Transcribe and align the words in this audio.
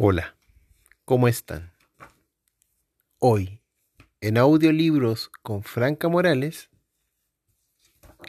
Hola, 0.00 0.36
¿cómo 1.04 1.26
están? 1.26 1.74
Hoy, 3.18 3.60
en 4.20 4.38
audiolibros 4.38 5.28
con 5.42 5.64
Franca 5.64 6.06
Morales, 6.08 6.70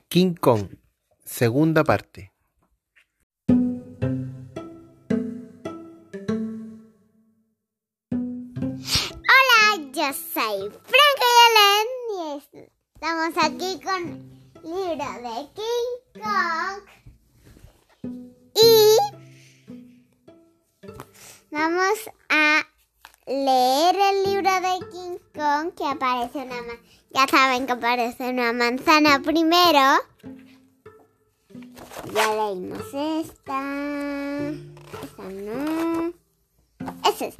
King 0.07 0.33
Kong, 0.33 0.77
segunda 1.23 1.83
parte. 1.83 2.33
Hola, 3.47 3.75
yo 9.93 10.11
soy 10.11 10.71
Franca 10.71 11.27
Yalen 11.37 11.87
y 12.09 12.19
estamos 12.95 13.37
aquí 13.43 13.79
con 13.83 14.01
libro 14.63 15.09
de 15.21 15.35
King 15.53 15.91
Kong. 16.15 16.81
Y 18.55 18.97
leer 23.29 23.95
el 23.95 24.23
libro 24.23 24.49
de 24.49 24.79
King 24.89 25.17
Kong 25.35 25.73
que 25.75 25.85
aparece 25.85 26.39
una 26.39 26.55
manzana. 26.55 26.79
Ya 27.11 27.27
saben 27.27 27.67
que 27.67 27.73
aparece 27.73 28.29
una 28.29 28.53
manzana 28.53 29.19
primero. 29.21 29.99
Ya 32.13 32.33
leímos 32.33 32.81
esta. 32.91 34.51
Esta 35.03 35.23
no. 35.23 36.11
Esa 37.07 37.25
es. 37.27 37.35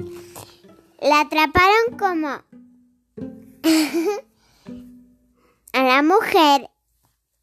La 1.00 1.22
atraparon 1.22 1.98
como 1.98 2.28
a 5.72 5.82
la 5.82 6.02
mujer 6.02 6.70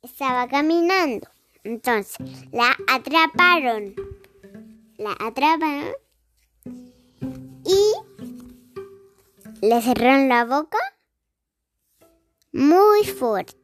estaba 0.02 0.48
caminando. 0.48 1.28
Entonces, 1.64 2.18
la 2.54 2.74
atraparon. 2.88 3.94
La 4.98 5.12
atraparon 5.20 5.94
le 9.62 9.82
cerraron 9.82 10.30
la 10.30 10.46
boca 10.46 10.78
muy 12.52 13.04
fuerte 13.06 13.56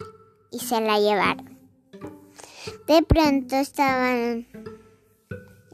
y 0.52 0.60
se 0.60 0.82
la 0.82 1.00
llevaron. 1.00 1.60
De 2.88 3.04
pronto 3.04 3.56
estaban 3.56 4.48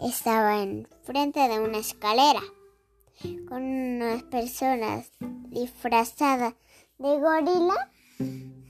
estaba 0.03 0.61
enfrente 0.61 1.39
de 1.39 1.59
una 1.59 1.79
escalera 1.79 2.41
con 3.47 3.63
unas 3.63 4.23
personas 4.23 5.11
disfrazadas 5.49 6.53
de 6.97 7.19
gorila 7.19 7.91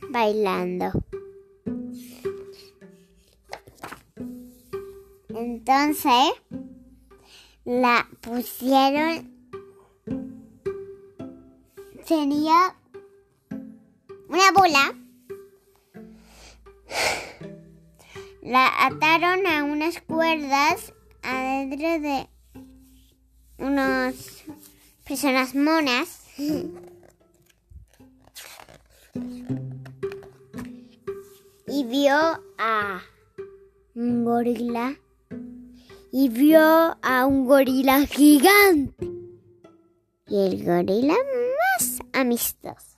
bailando. 0.10 0.92
Entonces 5.30 6.34
la 7.66 8.08
pusieron 8.22 9.39
tenía 12.10 12.76
una 14.30 14.52
bola. 14.56 14.96
La 18.42 18.88
ataron 18.88 19.46
a 19.46 19.64
unas 19.64 20.02
cuerdas 20.02 20.92
adentro 21.22 22.00
de 22.00 22.28
unas 23.60 24.44
personas 25.08 25.54
monas. 25.54 26.24
Y 31.68 31.84
vio 31.84 32.18
a 32.58 33.04
un 33.94 34.26
gorila. 34.26 34.96
Y 36.12 36.30
vio 36.30 36.60
a 36.60 37.26
un 37.28 37.46
gorila 37.46 38.08
gigante. 38.08 39.08
Y 40.28 40.48
el 40.48 40.66
gorila 40.66 41.14
más 41.14 41.59
amistoso 42.20 42.98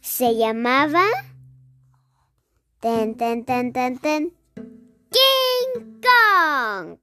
se 0.00 0.36
llamaba 0.36 1.04
ten 2.80 3.16
ten 3.16 3.44
ten 3.44 3.72
ten 3.72 3.98
ten 3.98 4.32
King 5.10 6.00
Kong 6.02 6.98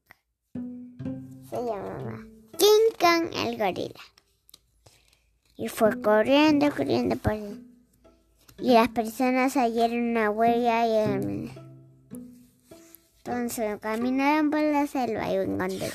se 1.49 1.55
llamaba 1.55 2.25
King 2.57 2.91
Kong 2.99 3.29
el 3.33 3.57
gorila. 3.57 4.01
Y 5.57 5.67
fue 5.67 6.01
corriendo, 6.01 6.69
corriendo 6.69 7.15
por 7.17 7.33
él. 7.33 7.65
Y 8.59 8.73
las 8.73 8.89
personas 8.89 9.55
hallaron 9.55 10.11
una 10.11 10.29
huella 10.29 10.87
y 10.87 11.51
entonces 13.17 13.79
caminaron 13.79 14.49
por 14.49 14.61
la 14.61 14.87
selva 14.87 15.29
y 15.31 15.35
encontraron. 15.35 15.91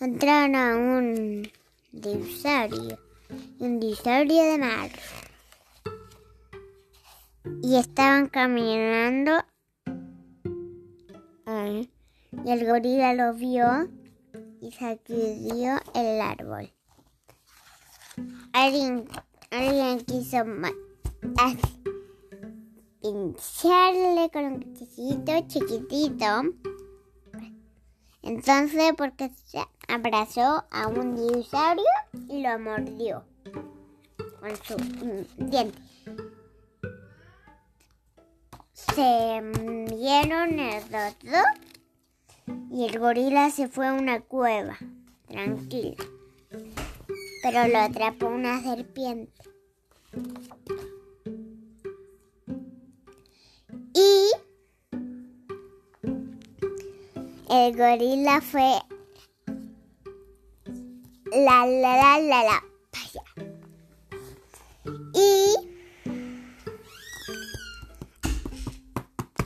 Encontraron 0.00 0.54
a 0.54 0.76
un 0.76 1.50
dinosaurio, 1.90 2.98
un 3.58 3.80
dinosaurio 3.80 4.42
de 4.44 4.58
mar. 4.58 4.90
Y 7.62 7.76
estaban 7.76 8.28
caminando 8.28 9.32
y 12.44 12.50
el 12.50 12.66
gorila 12.66 13.14
lo 13.14 13.34
vio 13.34 13.88
y 14.60 14.70
sacudió 14.70 15.80
el 15.94 16.20
árbol. 16.20 16.70
Alguien, 18.52 19.08
alguien 19.50 20.00
quiso 20.00 20.44
pincharle 23.00 24.30
con 24.30 24.44
un 24.44 24.62
cuchillito 24.62 25.46
chiquitito. 25.48 26.67
Entonces, 28.22 28.92
porque 28.96 29.30
se 29.44 29.58
abrazó 29.86 30.64
a 30.70 30.86
un 30.88 31.16
dinosaurio 31.16 31.84
y 32.28 32.42
lo 32.42 32.58
mordió 32.58 33.24
con 34.40 34.56
su 34.64 34.76
diente. 35.36 35.78
Se 38.72 39.40
vieron 39.94 40.58
el 40.58 40.82
dos 40.90 41.14
y 42.70 42.84
el 42.86 42.98
gorila 42.98 43.50
se 43.50 43.68
fue 43.68 43.88
a 43.88 43.92
una 43.92 44.20
cueva, 44.20 44.78
tranquilo. 45.26 45.96
Pero 47.42 47.68
lo 47.68 47.78
atrapó 47.78 48.26
una 48.26 48.60
serpiente. 48.62 49.32
Y 53.94 54.27
el 57.66 57.76
gorila 57.76 58.40
fue 58.40 58.78
la 61.32 61.66
la 61.66 61.96
la 61.96 62.18
la 62.20 62.42
la 62.44 62.64
allá. 62.92 63.24
Y 65.14 65.54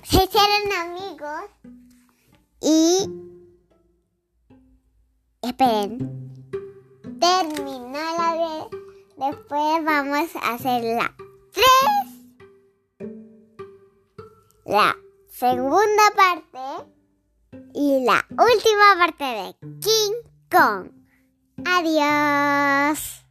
se 0.03 0.25
hicieron 0.25 0.73
amigos 0.81 1.45
y 2.61 3.09
esperen, 5.43 5.91
terminó 7.19 7.93
la 7.93 8.31
vez. 8.39 8.81
Después 9.17 9.85
vamos 9.85 10.37
a 10.37 10.55
hacer 10.55 10.83
la 10.83 11.15
3, 11.53 11.65
la 14.65 14.97
segunda 15.29 16.03
parte 16.17 16.93
y 17.75 18.05
la 18.05 18.25
última 18.31 18.97
parte 18.99 19.25
de 19.25 19.55
King 19.81 20.13
Kong. 20.51 20.91
Adiós. 21.65 23.22